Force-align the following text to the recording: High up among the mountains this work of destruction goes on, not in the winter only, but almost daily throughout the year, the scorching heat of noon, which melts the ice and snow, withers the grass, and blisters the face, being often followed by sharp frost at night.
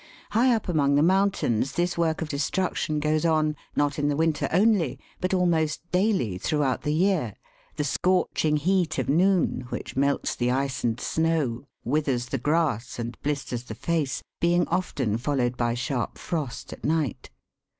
High 0.31 0.51
up 0.55 0.67
among 0.67 0.95
the 0.95 1.03
mountains 1.03 1.73
this 1.73 1.95
work 1.95 2.23
of 2.23 2.27
destruction 2.27 2.99
goes 2.99 3.23
on, 3.23 3.55
not 3.75 3.99
in 3.99 4.07
the 4.07 4.15
winter 4.15 4.49
only, 4.51 4.97
but 5.19 5.31
almost 5.31 5.81
daily 5.91 6.39
throughout 6.39 6.81
the 6.81 6.91
year, 6.91 7.35
the 7.75 7.83
scorching 7.83 8.57
heat 8.57 8.97
of 8.97 9.09
noon, 9.09 9.67
which 9.69 9.95
melts 9.95 10.33
the 10.35 10.49
ice 10.49 10.83
and 10.83 10.99
snow, 10.99 11.67
withers 11.83 12.25
the 12.29 12.39
grass, 12.39 12.97
and 12.97 13.15
blisters 13.21 13.65
the 13.65 13.75
face, 13.75 14.23
being 14.39 14.67
often 14.69 15.19
followed 15.19 15.55
by 15.55 15.75
sharp 15.75 16.17
frost 16.17 16.73
at 16.73 16.83
night. 16.83 17.29